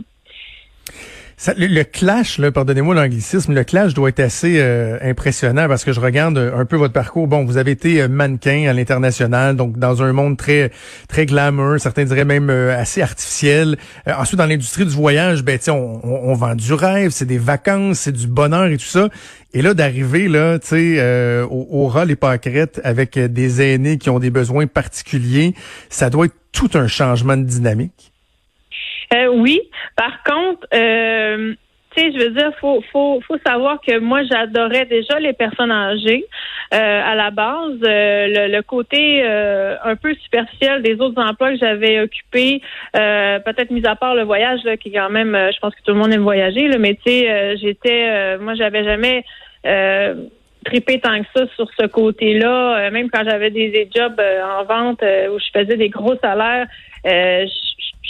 le, 1.58 1.84
clash, 1.84 2.40
pardonnez-moi 2.50 2.96
l'anglicisme, 2.96 3.54
le 3.54 3.64
clash 3.64 3.94
doit 3.94 4.10
être 4.10 4.22
assez 4.22 4.60
euh, 4.60 4.98
impressionnant 5.02 5.68
parce 5.68 5.84
que 5.84 5.92
je 5.92 6.00
regarde 6.00 6.38
un 6.38 6.66
peu 6.66 6.78
votre 6.78 6.94
parcours. 6.94 7.28
Bon, 7.28 7.44
vous 7.44 7.58
avez 7.58 7.72
été 7.72 8.02
euh, 8.02 8.08
mannequin 8.08 8.68
à 8.70 8.74
l'international, 8.74 9.56
donc 9.56 9.78
dans 9.78 10.02
un 10.02 10.14
monde 10.14 10.38
très 10.38 10.72
très 11.10 11.26
glamour, 11.26 11.80
certains 11.80 12.06
diraient 12.06 12.26
même 12.26 12.50
euh, 12.50 12.80
assez 12.80 13.02
artificiel. 13.02 13.78
ensuite, 14.08 14.38
dans 14.38 14.46
l'industrie 14.46 14.86
du 14.86 14.94
voyage, 14.94 15.44
ben 15.44 15.60
on, 15.68 16.00
on, 16.04 16.34
vend 16.36 16.56
du 16.56 16.74
rêve, 16.74 17.12
c'est 17.12 17.26
des 17.26 17.38
vacances, 17.38 18.00
c'est 18.00 18.12
du 18.14 18.28
bonheur 18.28 18.68
et 18.68 18.78
tout 18.78 18.86
ça. 18.86 19.10
Et 19.54 19.62
là, 19.62 19.74
d'arriver 19.74 20.28
là, 20.28 20.60
tu 20.60 20.68
sais, 20.68 21.44
au, 21.44 21.68
au 21.70 21.88
ras 21.88 22.06
avec 22.84 23.20
des 23.20 23.62
aînés 23.62 23.98
qui 23.98 24.10
ont 24.10 24.20
des 24.20 24.30
besoins 24.30 24.68
particuliers, 24.68 25.54
ça 25.90 26.10
doit 26.10 26.26
être 26.26 26.36
tout 26.52 26.70
un 26.74 26.88
changement 26.88 27.38
de 27.38 27.44
dynamique. 27.44 28.15
Euh, 29.14 29.28
oui. 29.28 29.62
Par 29.96 30.24
contre, 30.24 30.68
euh, 30.74 31.54
tu 31.96 32.02
sais, 32.02 32.12
je 32.12 32.18
veux 32.18 32.32
dire, 32.32 32.52
faut, 32.60 32.84
faut, 32.92 33.22
faut 33.26 33.38
savoir 33.46 33.80
que 33.80 34.00
moi, 34.00 34.24
j'adorais 34.24 34.86
déjà 34.86 35.20
les 35.20 35.34
personnes 35.34 35.72
âgées 35.72 36.26
euh, 36.74 37.02
à 37.04 37.16
la 37.16 37.32
base. 37.32 37.78
le, 37.82 38.62
côté 38.62 39.24
un 39.24 39.96
peu 39.96 40.14
superficiel 40.16 40.82
des 40.82 41.00
autres 41.00 41.22
emplois 41.22 41.52
que 41.52 41.60
j'avais 41.60 42.02
occupés, 42.02 42.62
peut-être 42.94 43.72
mis 43.72 43.86
à 43.86 43.96
part 43.96 44.16
le 44.16 44.24
voyage, 44.24 44.62
là, 44.66 44.76
qui 44.76 44.92
quand 44.92 45.10
même, 45.10 45.38
je 45.54 45.60
pense 45.60 45.74
que 45.76 45.82
tout 45.84 45.94
le 45.94 46.00
monde 46.00 46.12
aime 46.12 46.24
voyager, 46.24 46.68
là, 46.68 46.78
mais 46.78 46.96
tu 46.96 47.12
sais, 47.12 47.58
j'étais, 47.58 48.38
moi, 48.40 48.56
j'avais 48.56 48.84
jamais 48.84 49.24
tripé 50.66 51.00
tant 51.00 51.22
que 51.22 51.28
ça 51.34 51.46
sur 51.56 51.70
ce 51.80 51.86
côté-là. 51.86 52.90
même 52.90 53.10
quand 53.10 53.24
j'avais 53.24 53.52
des, 53.52 53.70
des 53.70 53.88
jobs 53.96 54.20
en 54.44 54.64
vente 54.66 55.02
où 55.02 55.40
je 55.40 55.46
faisais 55.54 55.78
des 55.78 55.90
gros 55.90 56.16
salaires, 56.22 56.68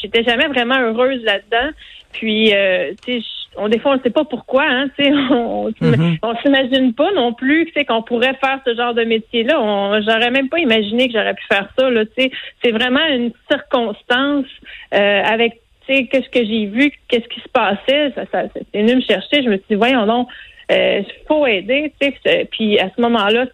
j'étais 0.06 0.24
jamais 0.24 0.48
vraiment 0.48 0.80
heureuse 0.80 1.24
là-dedans. 1.24 1.72
Puis, 2.14 2.54
euh, 2.54 2.94
tu 3.06 3.22
sais, 3.22 3.28
on 3.58 3.68
des 3.68 3.80
fois 3.80 3.92
on 3.92 3.98
ne 3.98 4.02
sait 4.02 4.10
pas 4.10 4.26
pourquoi, 4.26 4.64
hein, 4.64 4.88
tu 4.98 5.06
sais, 5.06 5.12
on, 5.32 5.70
mm-hmm. 5.70 6.18
on 6.22 6.36
s'imagine 6.38 6.94
pas 6.94 7.12
non 7.14 7.34
plus, 7.34 7.66
tu 7.68 7.74
sais, 7.74 7.86
qu'on 7.86 8.02
pourrait 8.02 8.36
faire 8.36 8.60
ce 8.66 8.76
genre 8.76 8.94
de 8.94 9.04
métier-là. 9.04 10.02
J'aurais 10.02 10.32
même 10.32 10.50
pas 10.50 10.60
imaginé 10.60 11.08
que 11.08 11.14
j'aurais 11.14 11.34
pu 11.34 11.46
faire 11.50 11.68
ça, 11.78 11.90
là, 11.90 12.06
tu 12.06 12.12
sais. 12.18 12.32
C'est 12.64 12.72
vraiment 12.72 13.06
une 13.08 13.32
circonstance 13.50 14.46
euh, 14.94 15.24
avec, 15.24 15.62
tu 15.88 15.94
sais, 15.94 16.06
qu'est-ce 16.08 16.30
que 16.30 16.46
j'ai 16.46 16.66
vu, 16.66 16.92
qu'est-ce 17.08 17.28
qui 17.28 17.42
se 17.42 17.50
passait. 17.50 18.12
Ça, 18.16 18.24
ça, 18.32 18.44
c'est 18.54 18.82
venu 18.82 18.96
me 18.96 19.02
chercher. 19.02 19.44
Je 19.44 19.50
me 19.50 19.56
suis 19.58 19.66
dit, 19.72 19.76
voyons 19.76 20.06
non, 20.06 20.28
euh, 20.72 21.02
faut 21.28 21.46
aider, 21.46 21.94
tu 22.00 22.14
sais. 22.26 22.48
Puis 22.52 22.80
à 22.80 22.90
ce 22.96 23.02
moment-là, 23.02 23.46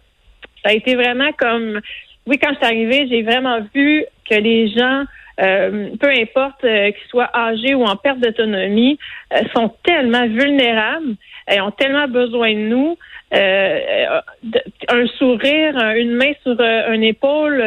ça 0.64 0.70
a 0.70 0.72
été 0.72 0.94
vraiment 0.94 1.32
comme, 1.36 1.80
oui, 2.26 2.38
quand 2.38 2.50
je 2.50 2.56
suis 2.56 2.64
arrivée, 2.64 3.08
j'ai 3.08 3.22
vraiment 3.22 3.58
vu 3.74 4.04
que 4.28 4.34
les 4.34 4.68
gens 4.68 5.04
euh, 5.40 5.90
peu 5.98 6.08
importe 6.08 6.62
euh, 6.64 6.90
qu'ils 6.92 7.08
soient 7.08 7.30
âgés 7.34 7.74
ou 7.74 7.84
en 7.84 7.96
perte 7.96 8.20
d'autonomie, 8.20 8.98
euh, 9.32 9.40
sont 9.54 9.72
tellement 9.82 10.26
vulnérables 10.26 11.14
et 11.50 11.60
ont 11.60 11.70
tellement 11.70 12.08
besoin 12.08 12.52
de 12.52 12.58
nous. 12.58 12.98
un 13.32 15.06
sourire, 15.18 15.76
une 15.96 16.14
main 16.14 16.32
sur 16.42 16.60
une 16.60 17.02
épaule, 17.02 17.64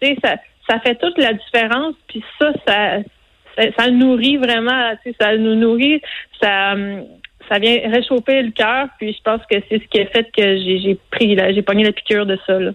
tu 0.00 0.08
sais, 0.08 0.16
ça, 0.24 0.36
ça 0.68 0.80
fait 0.80 0.94
toute 0.96 1.18
la 1.18 1.34
différence. 1.34 1.94
Puis 2.08 2.24
ça, 2.40 2.52
ça, 2.66 2.98
ça, 3.76 3.90
nourrit 3.90 4.38
vraiment, 4.38 4.92
tu 5.04 5.10
sais, 5.10 5.16
ça 5.20 5.36
nous 5.36 5.54
nourrit, 5.54 6.00
ça 6.40 6.74
ça 7.48 7.58
vient 7.58 7.78
réchauffer 7.90 8.42
le 8.42 8.50
cœur, 8.50 8.88
puis 8.98 9.12
je 9.12 9.22
pense 9.22 9.40
que 9.48 9.56
c'est 9.68 9.80
ce 9.80 9.88
qui 9.88 10.00
a 10.00 10.06
fait 10.06 10.24
que 10.36 10.56
j'ai 10.58 10.98
pris, 11.10 11.36
j'ai 11.54 11.62
pogné 11.62 11.84
la 11.84 11.92
piqûre 11.92 12.26
de 12.26 12.36
ça. 12.46 12.58
Là. 12.58 12.72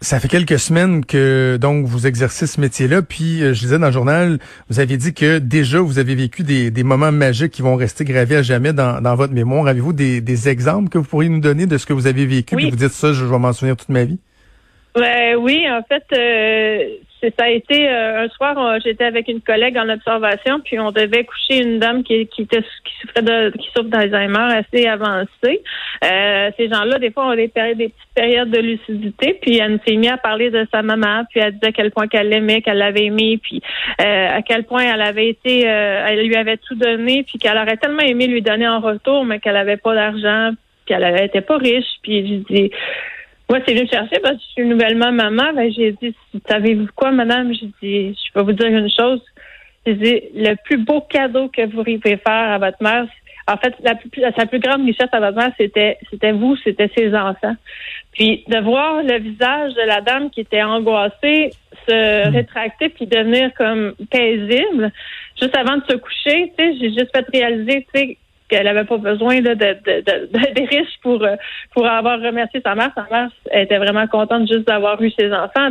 Ça 0.00 0.20
fait 0.20 0.28
quelques 0.28 0.58
semaines 0.58 1.04
que 1.04 1.58
donc 1.60 1.86
vous 1.86 2.06
exercez 2.06 2.46
ce 2.46 2.60
métier-là, 2.60 3.02
puis 3.02 3.42
euh, 3.42 3.52
je 3.52 3.60
disais 3.60 3.78
dans 3.78 3.86
le 3.86 3.92
journal, 3.92 4.38
vous 4.70 4.80
aviez 4.80 4.96
dit 4.96 5.12
que 5.12 5.38
déjà 5.38 5.80
vous 5.80 5.98
avez 5.98 6.14
vécu 6.14 6.42
des, 6.42 6.70
des 6.70 6.82
moments 6.82 7.12
magiques 7.12 7.52
qui 7.52 7.62
vont 7.62 7.76
rester 7.76 8.04
gravés 8.04 8.36
à 8.36 8.42
jamais 8.42 8.72
dans, 8.72 9.00
dans 9.00 9.14
votre 9.14 9.32
mémoire. 9.32 9.66
Avez-vous 9.66 9.92
des, 9.92 10.20
des, 10.20 10.48
exemples 10.48 10.88
que 10.88 10.98
vous 10.98 11.04
pourriez 11.04 11.28
nous 11.28 11.40
donner 11.40 11.66
de 11.66 11.76
ce 11.78 11.86
que 11.86 11.92
vous 11.92 12.06
avez 12.06 12.26
vécu, 12.26 12.56
puis 12.56 12.70
vous 12.70 12.76
dites 12.76 12.92
ça, 12.92 13.12
je 13.12 13.24
vais 13.24 13.38
m'en 13.38 13.52
souvenir 13.52 13.76
toute 13.76 13.90
ma 13.90 14.04
vie? 14.04 14.18
Ben, 14.98 15.36
oui, 15.36 15.64
en 15.70 15.82
fait, 15.82 16.04
euh, 16.12 16.96
ça 17.20 17.44
a 17.44 17.48
été 17.50 17.88
euh, 17.88 18.24
un 18.24 18.28
soir, 18.30 18.80
j'étais 18.84 19.04
avec 19.04 19.28
une 19.28 19.40
collègue 19.40 19.78
en 19.78 19.88
observation, 19.88 20.58
puis 20.58 20.80
on 20.80 20.90
devait 20.90 21.22
coucher 21.22 21.62
une 21.62 21.78
dame 21.78 22.02
qui, 22.02 22.26
qui 22.26 22.42
était 22.42 22.62
qui 22.62 22.94
souffrait 23.00 23.22
de 23.22 23.56
qui 23.56 23.68
souffre 23.68 23.88
d'Alzheimer 23.90 24.56
assez 24.56 24.88
avancé. 24.88 25.62
Euh, 26.04 26.50
ces 26.56 26.68
gens-là, 26.68 26.98
des 26.98 27.12
fois, 27.12 27.28
ont 27.28 27.36
des 27.36 27.46
périodes, 27.46 27.78
des 27.78 27.90
petites 27.90 28.14
périodes 28.14 28.50
de 28.50 28.58
lucidité, 28.58 29.38
puis 29.40 29.58
elle 29.58 29.78
s'est 29.86 29.94
mise 29.94 30.10
à 30.10 30.16
parler 30.16 30.50
de 30.50 30.66
sa 30.72 30.82
maman, 30.82 31.22
puis 31.30 31.38
elle 31.38 31.52
disait 31.52 31.68
à 31.68 31.72
quel 31.72 31.92
point 31.92 32.08
qu'elle 32.08 32.28
l'aimait, 32.28 32.60
qu'elle 32.60 32.78
l'avait 32.78 33.04
aimé, 33.04 33.38
puis 33.40 33.62
euh, 34.00 34.36
à 34.36 34.42
quel 34.42 34.64
point 34.64 34.82
elle 34.82 35.02
avait 35.02 35.28
été, 35.28 35.60
elle 35.60 36.26
lui 36.26 36.34
avait 36.34 36.56
tout 36.56 36.74
donné, 36.74 37.22
puis 37.22 37.38
qu'elle 37.38 37.56
aurait 37.56 37.76
tellement 37.76 38.02
aimé 38.02 38.26
lui 38.26 38.42
donner 38.42 38.66
en 38.66 38.80
retour, 38.80 39.24
mais 39.24 39.38
qu'elle 39.38 39.56
avait 39.56 39.76
pas 39.76 39.94
d'argent, 39.94 40.50
puis 40.86 40.94
elle 40.94 41.22
était 41.22 41.40
pas 41.40 41.56
riche, 41.56 42.00
puis 42.02 42.44
je 42.48 42.54
dis 42.54 42.70
moi, 43.48 43.60
c'est 43.64 43.72
venu 43.72 43.84
me 43.84 43.88
chercher 43.88 44.20
parce 44.20 44.36
que 44.36 44.42
je 44.42 44.52
suis 44.52 44.64
nouvellement 44.64 45.12
maman. 45.12 45.52
Ben, 45.54 45.72
j'ai 45.72 45.92
dit, 45.92 46.14
savez-vous 46.48 46.88
quoi, 46.94 47.10
madame? 47.10 47.52
J'ai 47.54 47.70
dit, 47.82 48.18
je 48.26 48.32
peux 48.32 48.42
vous 48.42 48.52
dire 48.52 48.66
une 48.66 48.90
chose. 48.90 49.22
J'ai 49.86 49.94
dit, 49.94 50.22
le 50.34 50.54
plus 50.64 50.76
beau 50.76 51.00
cadeau 51.00 51.48
que 51.48 51.62
vous 51.62 51.82
pouvez 51.82 51.98
faire 51.98 52.22
à 52.26 52.58
votre 52.58 52.82
mère, 52.82 53.06
en 53.48 53.56
fait, 53.56 53.74
la 53.80 53.94
plus, 53.94 54.10
sa 54.36 54.44
plus 54.44 54.58
grande 54.58 54.84
richesse 54.84 55.08
à 55.12 55.20
votre 55.20 55.36
mère, 55.36 55.52
c'était, 55.56 55.96
c'était 56.10 56.32
vous, 56.32 56.56
c'était 56.56 56.90
ses 56.94 57.14
enfants. 57.14 57.56
Puis 58.12 58.44
de 58.46 58.58
voir 58.58 59.02
le 59.02 59.18
visage 59.18 59.72
de 59.74 59.86
la 59.86 60.02
dame 60.02 60.28
qui 60.30 60.40
était 60.40 60.62
angoissée 60.62 61.50
se 61.88 62.28
hmm. 62.28 62.34
rétracter 62.34 62.90
puis 62.90 63.06
devenir 63.06 63.54
comme 63.54 63.94
paisible, 64.10 64.92
juste 65.40 65.56
avant 65.56 65.78
de 65.78 65.84
se 65.88 65.96
coucher, 65.96 66.52
tu 66.58 66.64
sais, 66.64 66.76
j'ai 66.78 66.88
juste 66.90 67.10
fait 67.14 67.24
réaliser, 67.32 67.86
tu 67.94 67.98
sais, 67.98 68.18
qu'elle 68.48 68.66
avait 68.66 68.84
pas 68.84 68.96
besoin 68.96 69.40
de, 69.40 69.54
de, 69.54 69.76
de, 69.84 70.52
des 70.54 70.64
riches 70.64 70.98
pour 71.02 71.22
euh, 71.22 71.36
pour 71.74 71.86
avoir 71.86 72.20
remercié 72.20 72.60
sa 72.64 72.74
mère. 72.74 72.90
Sa 72.94 73.06
mère 73.10 73.30
était 73.52 73.78
vraiment 73.78 74.06
contente 74.06 74.48
juste 74.48 74.66
d'avoir 74.66 75.00
eu 75.02 75.10
ses 75.10 75.32
enfants. 75.32 75.68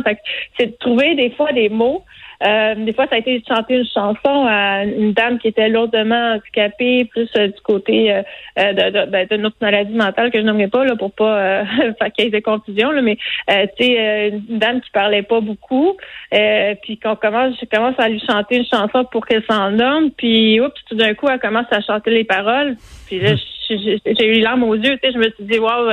c'est 0.58 0.66
de 0.66 0.76
trouver 0.78 1.14
des 1.14 1.30
fois 1.30 1.52
des 1.52 1.68
mots 1.68 2.04
Euh, 2.44 2.74
des 2.76 2.92
fois, 2.92 3.06
ça 3.08 3.16
a 3.16 3.18
été 3.18 3.40
de 3.40 3.44
chanter 3.46 3.78
une 3.78 3.86
chanson 3.86 4.46
à 4.46 4.84
une 4.84 5.12
dame 5.12 5.38
qui 5.38 5.48
était 5.48 5.68
lourdement 5.68 6.34
handicapée, 6.34 7.04
plus 7.06 7.28
euh, 7.36 7.48
du 7.48 7.60
côté 7.62 8.12
euh, 8.12 8.22
de, 8.56 8.90
de, 8.90 9.10
ben, 9.10 9.26
de, 9.28 9.36
notre 9.36 9.56
maladie 9.60 9.94
mentale 9.94 10.30
que 10.30 10.38
je 10.38 10.44
nommerai 10.44 10.68
pas 10.68 10.84
là 10.84 10.94
pour 10.94 11.12
pas 11.12 11.64
faire 11.98 12.12
qu'il 12.12 12.24
y 12.24 12.28
ait 12.28 12.30
des 12.30 12.42
confusions, 12.42 12.92
là, 12.92 13.02
mais 13.02 13.16
tu 13.48 13.84
sais, 13.84 14.28
une 14.28 14.58
dame 14.58 14.80
qui 14.80 14.90
parlait 14.90 15.22
pas 15.22 15.40
beaucoup, 15.40 15.96
puis 16.30 16.98
qu'on 16.98 17.16
commence, 17.16 17.56
je 17.60 17.66
commence 17.66 17.98
à 17.98 18.08
lui 18.08 18.20
chanter 18.20 18.58
une 18.58 18.66
chanson 18.66 19.04
pour 19.04 19.26
qu'elle 19.26 19.44
s'endorme, 19.44 20.10
puis 20.10 20.60
oups, 20.60 20.74
tout 20.88 20.94
d'un 20.94 21.14
coup, 21.14 21.26
elle 21.28 21.40
commence 21.40 21.66
à 21.70 21.80
chanter 21.80 22.10
les 22.10 22.24
paroles, 22.24 22.76
puis 23.06 23.18
là, 23.20 23.32
j'ai 23.68 24.26
eu 24.26 24.40
larmes 24.40 24.62
aux 24.62 24.74
yeux, 24.74 24.98
tu 25.02 25.08
sais, 25.08 25.12
je 25.12 25.18
me 25.18 25.30
suis 25.30 25.44
dit, 25.44 25.58
waouh, 25.58 25.90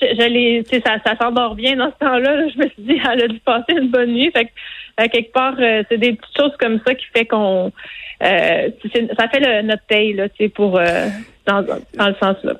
je, 0.00 0.06
je 0.06 0.80
ça, 0.84 0.96
ça 1.04 1.16
s'endort 1.16 1.54
bien 1.54 1.76
dans 1.76 1.90
ce 1.90 1.98
temps-là. 2.04 2.48
Je 2.48 2.58
me 2.58 2.68
suis 2.68 2.82
dit, 2.82 3.00
elle 3.12 3.24
a 3.24 3.28
dû 3.28 3.38
passer 3.40 3.72
une 3.72 3.88
bonne 3.88 4.12
nuit. 4.12 4.30
Fait 4.30 4.44
que, 4.44 4.50
quelque 4.96 5.32
part, 5.32 5.54
euh, 5.58 5.82
c'est 5.88 5.98
des 5.98 6.14
petites 6.14 6.36
choses 6.36 6.56
comme 6.58 6.80
ça 6.86 6.94
qui 6.94 7.06
fait 7.14 7.26
qu'on, 7.26 7.72
euh, 8.22 8.70
ça 9.16 9.28
fait 9.28 9.40
le, 9.40 9.62
notre 9.62 9.84
paye, 9.84 10.14
là, 10.14 10.28
tu 10.28 10.44
sais, 10.44 10.48
pour, 10.48 10.78
euh, 10.78 11.08
dans, 11.46 11.62
dans 11.62 12.08
le 12.08 12.14
sens 12.14 12.36
là. 12.42 12.54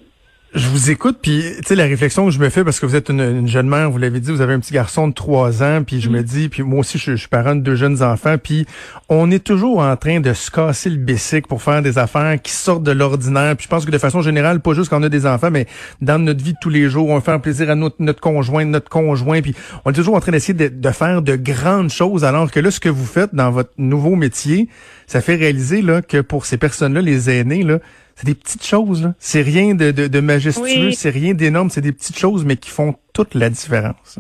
Je 0.55 0.69
vous 0.69 0.91
écoute, 0.91 1.19
puis 1.21 1.43
tu 1.59 1.62
sais 1.67 1.75
la 1.75 1.85
réflexion 1.85 2.25
que 2.25 2.31
je 2.31 2.38
me 2.38 2.49
fais 2.50 2.62
parce 2.62 2.79
que 2.79 2.87
vous 2.87 2.95
êtes 2.95 3.11
une, 3.11 3.49
jeune 3.49 3.69
mère, 3.69 3.91
vous 3.91 3.99
l'avez 3.99 4.21
dit, 4.21 4.31
vous 4.31 4.41
avez 4.41 4.55
un 4.55 4.61
petit 4.61 4.73
garçon 4.73 5.09
de 5.09 5.12
trois 5.12 5.65
ans, 5.65 5.83
puis 5.85 6.00
je 6.00 6.09
me 6.09 6.21
mm. 6.21 6.25
dis, 6.25 6.49
puis 6.49 6.62
moi 6.62 6.81
aussi 6.81 6.99
je, 6.99 7.17
suis 7.17 7.29
parent 7.29 7.57
de 7.57 7.61
deux 7.61 7.75
jeunes 7.75 8.00
enfants, 8.00 8.37
puis 8.41 8.65
on 9.09 9.31
est 9.33 9.43
toujours 9.43 9.81
en 9.81 9.97
train 9.97 10.21
de 10.21 10.33
se 10.33 10.50
casser 10.50 10.88
le 10.88 10.97
bicycle 10.97 11.49
pour 11.49 11.62
faire 11.62 11.83
des 11.83 11.99
affaires 11.99 12.41
qui 12.41 12.53
sortent 12.53 12.85
de 12.85 12.93
l'ordinaire. 12.93 13.57
Puis 13.57 13.65
je 13.65 13.69
pense 13.69 13.85
que 13.85 13.91
de 13.91 13.99
façon 13.99 14.23
générale, 14.23 14.61
pas 14.61 14.73
juste 14.73 14.88
quand 14.88 15.00
on 15.00 15.03
a 15.03 15.09
des 15.09 15.26
enfants, 15.26 15.50
mais 15.50 15.67
dans 16.00 16.19
notre 16.19 16.43
vie 16.43 16.53
de 16.53 16.59
tous 16.61 16.71
les 16.71 16.88
jours, 16.88 17.09
on 17.09 17.21
fait 17.21 17.38
plaisir 17.41 17.69
à 17.69 17.75
notre, 17.75 17.97
notre 17.99 18.21
conjoint, 18.21 18.65
notre 18.65 18.88
conjoint, 18.88 19.43
puis 19.43 19.55
on 19.85 19.91
est 19.91 19.95
toujours 19.95 20.15
en 20.15 20.21
train 20.21 20.33
d'essayer 20.33 20.55
de, 20.55 20.69
de 20.69 20.91
faire 20.91 21.23
de 21.23 21.35
grandes 21.35 21.91
choses, 21.91 22.25
alors 22.25 22.53
que 22.53 22.61
là, 22.61 22.71
ce 22.71 22.79
que 22.79 22.88
vous 22.88 23.05
faites 23.05 23.35
dans 23.35 23.50
votre 23.50 23.73
nouveau 23.79 24.15
métier, 24.15 24.69
ça 25.07 25.21
fait 25.21 25.37
réaliser 25.37 25.83
là 25.83 26.03
que 26.03 26.21
pour 26.21 26.47
ces 26.47 26.59
personnes-là, 26.59 27.01
les 27.01 27.31
aînés 27.31 27.63
là 27.63 27.79
c'est 28.17 28.27
des 28.27 28.35
petites 28.35 28.65
choses. 28.65 29.13
C'est 29.19 29.43
rien 29.43 29.75
de, 29.75 29.91
de, 29.91 30.09
de 30.09 30.21
majestueux, 30.21 30.91
c'est 30.93 31.11
rien 31.11 31.35
d'énorme, 31.35 31.69
c'est 31.69 31.83
des 31.83 31.93
petites 31.93 32.19
choses, 32.19 32.45
mais 32.47 32.57
qui 32.57 32.71
font 32.71 32.95
toute 33.13 33.35
la 33.35 33.51
différence. 33.51 34.19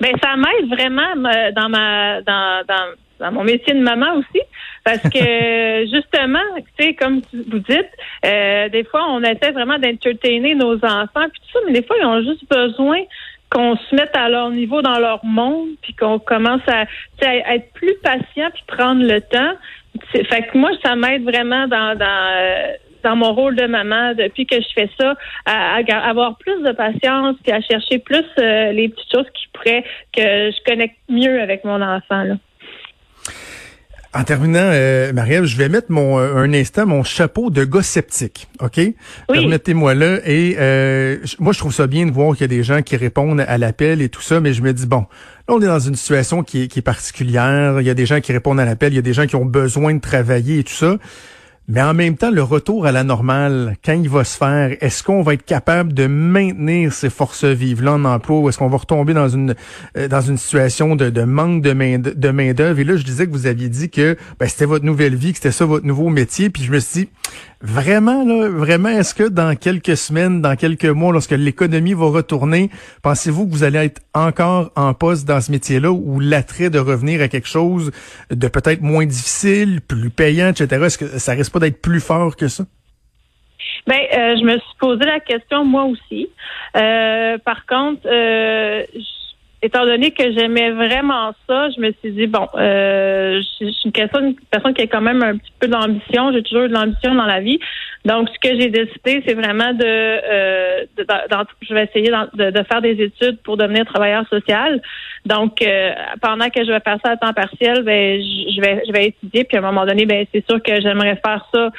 Ben 0.00 0.16
ça 0.20 0.34
m'aide 0.36 0.68
vraiment 0.68 1.14
dans 1.54 1.68
ma 1.68 2.22
dans, 2.22 2.64
dans, 2.66 2.94
dans 3.20 3.32
mon 3.32 3.44
métier 3.44 3.74
de 3.74 3.80
maman 3.80 4.14
aussi, 4.14 4.40
parce 4.82 5.02
que 5.02 5.84
justement, 5.94 6.40
tu 6.78 6.86
sais, 6.86 6.94
comme 6.94 7.20
vous 7.32 7.58
dites, 7.58 7.90
euh, 8.24 8.68
des 8.70 8.84
fois 8.84 9.04
on 9.10 9.22
essaie 9.22 9.52
vraiment 9.52 9.78
d'entertainer 9.78 10.54
nos 10.54 10.76
enfants 10.76 11.28
puis 11.30 11.40
tout 11.42 11.52
ça, 11.52 11.58
mais 11.66 11.74
des 11.74 11.86
fois 11.86 11.96
ils 12.00 12.06
ont 12.06 12.22
juste 12.22 12.48
besoin 12.50 12.98
qu'on 13.50 13.76
se 13.76 13.94
mette 13.94 14.16
à 14.16 14.30
leur 14.30 14.50
niveau 14.50 14.80
dans 14.80 14.98
leur 14.98 15.22
monde, 15.24 15.68
puis 15.82 15.94
qu'on 15.94 16.18
commence 16.18 16.62
à, 16.66 16.86
à, 17.20 17.54
être 17.54 17.70
plus 17.74 17.94
patient 18.02 18.48
puis 18.54 18.64
prendre 18.66 19.04
le 19.04 19.20
temps. 19.20 19.52
Fait 20.12 20.42
que 20.42 20.58
moi, 20.58 20.70
ça 20.84 20.96
m'aide 20.96 21.22
vraiment 21.22 21.66
dans, 21.68 21.96
dans 21.98 22.36
euh, 22.38 22.72
dans 23.02 23.16
mon 23.16 23.32
rôle 23.32 23.56
de 23.56 23.66
maman 23.66 24.14
depuis 24.14 24.46
que 24.46 24.56
je 24.56 24.68
fais 24.74 24.88
ça, 24.98 25.14
à, 25.44 25.80
avoir 26.08 26.36
plus 26.38 26.62
de 26.62 26.72
patience 26.72 27.36
puis 27.42 27.52
à 27.52 27.60
chercher 27.60 27.98
plus 27.98 28.24
euh, 28.38 28.72
les 28.72 28.88
petites 28.88 29.12
choses 29.12 29.30
qui 29.34 29.48
pourraient 29.52 29.84
que 30.16 30.22
je 30.50 30.64
connecte 30.64 30.96
mieux 31.08 31.40
avec 31.40 31.64
mon 31.64 31.82
enfant. 31.82 32.22
Là. 32.22 32.34
En 34.14 34.24
terminant, 34.24 34.60
euh, 34.60 35.10
Marielle, 35.14 35.46
je 35.46 35.56
vais 35.56 35.70
mettre 35.70 35.90
mon 35.90 36.18
euh, 36.18 36.36
un 36.36 36.52
instant 36.52 36.84
mon 36.84 37.02
chapeau 37.02 37.48
de 37.48 37.64
gars 37.64 37.82
sceptique, 37.82 38.46
ok? 38.60 38.78
Permettez-moi 39.26 39.94
là. 39.94 40.18
Et 40.26 40.56
euh, 40.58 41.16
moi, 41.38 41.54
je 41.54 41.58
trouve 41.58 41.72
ça 41.72 41.86
bien 41.86 42.04
de 42.04 42.10
voir 42.10 42.32
qu'il 42.32 42.42
y 42.42 42.44
a 42.44 42.48
des 42.48 42.62
gens 42.62 42.82
qui 42.82 42.96
répondent 42.96 43.40
à 43.40 43.56
l'appel 43.56 44.02
et 44.02 44.10
tout 44.10 44.20
ça, 44.20 44.40
mais 44.40 44.52
je 44.52 44.60
me 44.60 44.74
dis 44.74 44.86
bon, 44.86 45.06
là, 45.48 45.54
on 45.54 45.62
est 45.62 45.66
dans 45.66 45.78
une 45.78 45.94
situation 45.94 46.42
qui 46.42 46.68
qui 46.68 46.80
est 46.80 46.82
particulière. 46.82 47.80
Il 47.80 47.86
y 47.86 47.90
a 47.90 47.94
des 47.94 48.04
gens 48.04 48.20
qui 48.20 48.32
répondent 48.32 48.60
à 48.60 48.66
l'appel, 48.66 48.92
il 48.92 48.96
y 48.96 48.98
a 48.98 49.02
des 49.02 49.14
gens 49.14 49.26
qui 49.26 49.36
ont 49.36 49.46
besoin 49.46 49.94
de 49.94 50.00
travailler 50.00 50.58
et 50.58 50.64
tout 50.64 50.74
ça. 50.74 50.98
Mais 51.74 51.80
en 51.80 51.94
même 51.94 52.18
temps, 52.18 52.30
le 52.30 52.42
retour 52.42 52.84
à 52.84 52.92
la 52.92 53.02
normale, 53.02 53.78
quand 53.82 53.94
il 53.94 54.06
va 54.06 54.24
se 54.24 54.36
faire, 54.36 54.76
est-ce 54.82 55.02
qu'on 55.02 55.22
va 55.22 55.32
être 55.32 55.46
capable 55.46 55.94
de 55.94 56.06
maintenir 56.06 56.92
ces 56.92 57.08
forces 57.08 57.46
vives-là 57.46 57.94
en 57.94 58.04
emploi 58.04 58.40
ou 58.40 58.48
est-ce 58.50 58.58
qu'on 58.58 58.68
va 58.68 58.76
retomber 58.76 59.14
dans 59.14 59.30
une 59.30 59.54
euh, 59.96 60.06
dans 60.06 60.20
une 60.20 60.36
situation 60.36 60.96
de, 60.96 61.08
manque 61.22 61.62
de 61.62 61.72
main 61.72 61.98
de 61.98 62.30
main 62.30 62.52
d'œuvre 62.52 62.78
Et 62.78 62.84
là, 62.84 62.96
je 62.96 63.04
disais 63.04 63.26
que 63.26 63.32
vous 63.32 63.46
aviez 63.46 63.70
dit 63.70 63.88
que 63.88 64.18
ben, 64.38 64.50
c'était 64.50 64.66
votre 64.66 64.84
nouvelle 64.84 65.14
vie, 65.14 65.30
que 65.30 65.38
c'était 65.38 65.50
ça 65.50 65.64
votre 65.64 65.86
nouveau 65.86 66.10
métier. 66.10 66.50
Puis 66.50 66.62
je 66.62 66.70
me 66.70 66.78
suis 66.78 67.04
dit, 67.04 67.08
vraiment 67.62 68.24
là, 68.24 68.48
vraiment, 68.48 68.88
est-ce 68.88 69.14
que 69.14 69.28
dans 69.28 69.56
quelques 69.56 69.96
semaines, 69.96 70.42
dans 70.42 70.56
quelques 70.56 70.84
mois, 70.84 71.12
lorsque 71.12 71.32
l'économie 71.32 71.94
va 71.94 72.06
retourner, 72.06 72.70
pensez-vous 73.02 73.46
que 73.46 73.52
vous 73.52 73.64
allez 73.64 73.78
être 73.78 74.02
encore 74.14 74.70
en 74.76 74.92
poste 74.94 75.26
dans 75.26 75.40
ce 75.40 75.50
métier-là 75.52 75.90
ou 75.90 76.20
l'attrait 76.20 76.70
de 76.70 76.78
revenir 76.78 77.22
à 77.22 77.28
quelque 77.28 77.48
chose 77.48 77.92
de 78.30 78.48
peut-être 78.48 78.82
moins 78.82 79.06
difficile, 79.06 79.80
plus 79.80 80.10
payant, 80.10 80.48
etc. 80.48 80.82
Est-ce 80.84 80.98
que 80.98 81.18
ça 81.18 81.32
risque 81.32 81.52
pas 81.52 81.60
d'être 81.60 81.80
plus 81.80 82.00
fort 82.00 82.36
que 82.36 82.48
ça? 82.48 82.64
Ben, 83.86 83.98
euh, 83.98 84.36
je 84.38 84.44
me 84.44 84.52
suis 84.52 84.76
posé 84.78 85.04
la 85.04 85.20
question 85.20 85.64
moi 85.64 85.84
aussi. 85.84 86.28
Euh, 86.76 87.38
par 87.38 87.66
contre, 87.66 88.02
euh, 88.06 88.84
étant 89.62 89.84
donné 89.84 90.10
que 90.10 90.32
j'aimais 90.32 90.70
vraiment 90.70 91.32
ça, 91.48 91.70
je 91.70 91.80
me 91.80 91.92
suis 92.00 92.12
dit 92.12 92.26
bon, 92.26 92.48
je 92.54 93.40
suis 93.60 93.84
une 93.84 93.92
personne, 93.92 94.74
qui 94.74 94.82
a 94.82 94.86
quand 94.86 95.00
même 95.00 95.22
un 95.22 95.36
petit 95.36 95.52
peu 95.60 95.68
d'ambition. 95.68 96.32
J'ai 96.32 96.42
toujours 96.42 96.64
eu 96.64 96.68
de 96.68 96.74
l'ambition 96.74 97.14
dans 97.14 97.26
la 97.26 97.40
vie. 97.40 97.58
Donc, 98.04 98.28
ce 98.30 98.38
que 98.40 98.60
j'ai 98.60 98.68
décidé, 98.68 99.22
c'est 99.24 99.34
vraiment 99.34 99.72
de, 99.72 99.84
je 101.62 101.74
vais 101.74 101.84
essayer 101.84 102.10
de, 102.10 102.50
de, 102.50 102.62
faire 102.64 102.82
des 102.82 103.00
études 103.00 103.38
pour 103.44 103.56
devenir 103.56 103.86
travailleur 103.86 104.26
social. 104.28 104.82
Donc, 105.24 105.62
euh, 105.62 105.92
pendant 106.20 106.48
que 106.48 106.64
je 106.64 106.72
vais 106.72 106.80
faire 106.80 106.98
ça 107.04 107.12
à 107.12 107.16
temps 107.16 107.32
partiel, 107.32 107.82
ben, 107.82 108.20
je 108.20 108.60
vais, 108.60 108.82
je 108.86 108.92
vais 108.92 109.06
étudier. 109.06 109.44
Puis 109.44 109.56
à 109.56 109.60
un 109.60 109.62
moment 109.62 109.86
donné, 109.86 110.04
ben, 110.04 110.26
c'est 110.32 110.44
sûr 110.48 110.60
que 110.60 110.80
j'aimerais 110.80 111.20
faire 111.24 111.46
ça, 111.54 111.70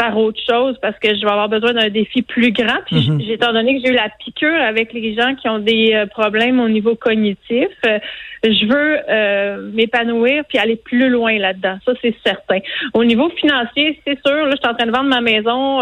faire 0.00 0.16
autre 0.16 0.40
chose 0.48 0.76
parce 0.80 0.98
que 0.98 1.14
je 1.14 1.20
vais 1.20 1.30
avoir 1.30 1.48
besoin 1.48 1.72
d'un 1.72 1.88
défi 1.88 2.22
plus 2.22 2.52
grand. 2.52 2.78
Puis, 2.86 3.10
mm 3.10 3.20
étant 3.32 3.52
donné 3.52 3.76
que 3.76 3.86
j'ai 3.86 3.92
eu 3.92 3.96
la 3.96 4.10
piqûre 4.22 4.60
avec 4.60 4.92
les 4.92 5.14
gens 5.14 5.34
qui 5.34 5.48
ont 5.48 5.58
des 5.58 5.94
euh, 5.94 6.06
problèmes 6.06 6.60
au 6.60 6.68
niveau 6.68 6.94
cognitif, 6.94 7.68
euh, 7.86 7.98
je 8.44 8.66
veux 8.66 9.62
m'épanouir 9.72 10.44
puis 10.48 10.58
aller 10.58 10.76
plus 10.76 11.08
loin 11.08 11.38
là-dedans. 11.38 11.78
Ça, 11.86 11.92
c'est 12.02 12.14
certain. 12.24 12.58
Au 12.92 13.04
niveau 13.04 13.30
financier, 13.30 14.00
c'est 14.04 14.18
sûr. 14.26 14.46
Là, 14.46 14.50
je 14.50 14.56
suis 14.56 14.68
en 14.68 14.74
train 14.74 14.86
de 14.86 14.90
vendre 14.90 15.08
ma 15.08 15.20
maison. 15.20 15.80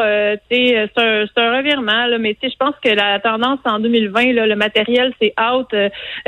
c'est 0.51 0.77
un, 0.97 1.25
un 1.37 1.57
revirement. 1.57 2.07
Là, 2.07 2.19
mais 2.19 2.37
je 2.43 2.57
pense 2.59 2.75
que 2.85 2.91
la 2.91 3.19
tendance 3.19 3.61
en 3.65 3.81
2020, 3.81 4.35
là, 4.35 4.47
le 4.47 4.57
matériel, 4.57 5.15
c'est 5.21 5.33
out. 5.41 5.69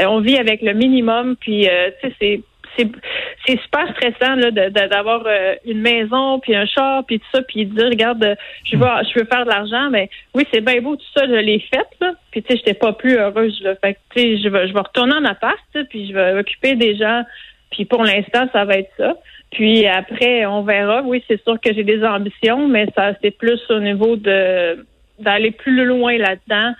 on 0.01 0.21
vit 0.21 0.39
avec 0.39 0.62
le 0.62 0.73
minimum. 0.73 1.37
Puis, 1.39 1.69
euh, 1.69 1.91
tu 2.01 2.09
sais, 2.09 2.15
c'est 2.21 2.41
c'est 2.76 3.61
super 3.61 3.88
stressant 3.97 4.37
d'avoir 4.71 5.25
euh, 5.26 5.55
une 5.64 5.81
maison 5.81 6.38
puis 6.41 6.55
un 6.55 6.67
char 6.67 7.05
puis 7.07 7.19
tout 7.19 7.26
ça 7.33 7.43
puis 7.43 7.67
dire 7.67 7.87
regarde 7.87 8.37
je 8.64 8.76
veux 8.76 8.87
je 8.87 9.19
veux 9.19 9.26
faire 9.26 9.45
de 9.45 9.50
l'argent 9.50 9.91
mais 9.91 10.09
oui 10.35 10.47
c'est 10.52 10.61
bien 10.61 10.81
beau 10.81 10.97
tout 10.97 11.05
ça 11.17 11.26
je 11.26 11.35
l'ai 11.35 11.61
fait 11.61 11.87
là. 12.00 12.12
Puis 12.31 12.43
tu 12.43 12.52
sais 12.52 12.59
j'étais 12.59 12.75
pas 12.75 12.93
plus 12.93 13.17
heureuse 13.17 13.61
là. 13.62 13.75
Fait 13.76 13.99
tu 14.14 14.21
sais 14.21 14.38
je 14.38 14.49
vais 14.49 14.69
je 14.69 14.73
vais 14.73 14.81
retourner 14.81 15.14
en 15.14 15.25
appart 15.25 15.59
puis 15.91 16.09
je 16.09 16.14
vais 16.14 16.38
occuper 16.38 16.75
des 16.75 16.97
gens. 16.97 17.23
Puis 17.71 17.85
pour 17.85 18.02
l'instant 18.02 18.49
ça 18.52 18.64
va 18.64 18.79
être 18.79 18.93
ça. 18.97 19.14
Puis 19.50 19.87
après 19.87 20.47
on 20.47 20.62
verra. 20.62 21.02
Oui 21.02 21.23
c'est 21.29 21.43
sûr 21.43 21.61
que 21.61 21.73
j'ai 21.73 21.85
des 21.85 22.05
ambitions 22.05 22.69
mais 22.69 22.87
ça 22.97 23.12
c'est 23.23 23.33
plus 23.33 23.61
au 23.71 23.81
niveau 23.81 24.17
de 24.17 24.85
d'aller 25.19 25.50
plus 25.50 25.85
loin 25.85 26.17
là-dedans 26.19 26.73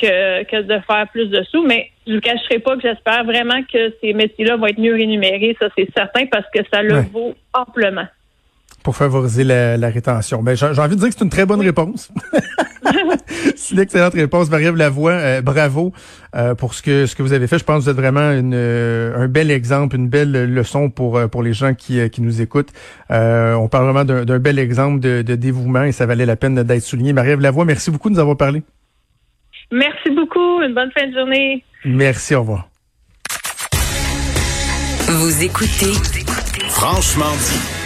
que, 0.00 0.62
de 0.62 0.80
faire 0.80 1.06
plus 1.12 1.26
de 1.26 1.42
sous. 1.44 1.64
Mais 1.64 1.90
je 2.10 2.16
ne 2.16 2.20
cacherai 2.20 2.58
pas 2.58 2.76
que 2.76 2.82
j'espère 2.82 3.24
vraiment 3.24 3.62
que 3.72 3.94
ces 4.00 4.12
métiers-là 4.12 4.56
vont 4.56 4.66
être 4.66 4.80
mieux 4.80 4.94
rémunérés. 4.94 5.56
Ça, 5.58 5.68
c'est 5.76 5.88
certain 5.96 6.26
parce 6.26 6.46
que 6.54 6.60
ça 6.72 6.82
le 6.82 7.02
vaut 7.12 7.34
amplement. 7.54 8.06
Pour 8.82 8.96
favoriser 8.96 9.44
la, 9.44 9.88
rétention. 9.90 10.42
Ben, 10.42 10.56
j'ai 10.56 10.66
envie 10.66 10.96
de 10.96 11.00
dire 11.00 11.08
que 11.08 11.14
c'est 11.14 11.24
une 11.24 11.30
très 11.30 11.46
bonne 11.46 11.60
réponse. 11.60 12.10
c'est 13.56 13.74
une 13.74 13.80
excellente 13.80 14.14
réponse. 14.14 14.50
Marie-Ève 14.50 14.76
Lavoie, 14.76 15.12
euh, 15.12 15.42
bravo 15.42 15.92
euh, 16.34 16.54
pour 16.54 16.74
ce 16.74 16.82
que 16.82 17.06
ce 17.06 17.14
que 17.14 17.22
vous 17.22 17.34
avez 17.34 17.46
fait. 17.46 17.58
Je 17.58 17.64
pense 17.64 17.80
que 17.80 17.84
vous 17.84 17.90
êtes 17.90 17.96
vraiment 17.96 18.32
une, 18.32 18.54
euh, 18.54 19.14
un 19.16 19.28
bel 19.28 19.50
exemple, 19.50 19.96
une 19.96 20.08
belle 20.08 20.32
leçon 20.52 20.88
pour 20.90 21.20
pour 21.30 21.42
les 21.42 21.52
gens 21.52 21.74
qui, 21.74 22.08
qui 22.10 22.22
nous 22.22 22.40
écoutent. 22.40 22.70
on 23.10 23.68
parle 23.70 23.84
vraiment 23.90 24.04
d'un 24.04 24.38
bel 24.38 24.58
exemple 24.58 25.00
de, 25.00 25.20
de, 25.20 25.34
dévouement 25.36 25.84
et 25.84 25.92
ça 25.92 26.06
valait 26.06 26.26
la 26.26 26.36
peine 26.36 26.62
d'être 26.62 26.82
souligné. 26.82 27.12
Marie-Ève 27.12 27.40
Lavoie, 27.40 27.66
merci 27.66 27.90
beaucoup 27.90 28.08
de 28.08 28.14
nous 28.14 28.20
avoir 28.20 28.36
parlé. 28.36 28.62
Merci 29.70 30.10
beaucoup. 30.10 30.62
Une 30.62 30.74
bonne 30.74 30.90
fin 30.92 31.06
de 31.06 31.12
journée. 31.12 31.64
Merci. 31.84 32.34
Au 32.34 32.40
revoir. 32.40 32.68
Vous 35.08 35.42
écoutez 35.42 35.92
Franchement 36.68 37.32
dit. 37.38 37.80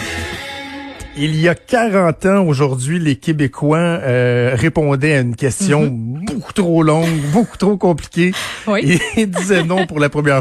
Il 1.17 1.39
y 1.39 1.47
a 1.47 1.55
40 1.55 2.25
ans 2.25 2.45
aujourd'hui, 2.45 2.99
les 2.99 3.15
Québécois 3.15 3.77
euh, 3.77 4.53
répondaient 4.53 5.13
à 5.13 5.21
une 5.21 5.37
question 5.37 5.83
mhm. 5.83 6.25
beaucoup 6.25 6.51
trop 6.51 6.83
longue, 6.83 7.09
beaucoup 7.31 7.55
trop 7.55 7.77
compliquée, 7.77 8.33
et 8.81 9.25
disaient 9.25 9.63
non 9.63 9.87
pour 9.87 9.99
la 9.99 10.09
première 10.09 10.23
fois. 10.23 10.33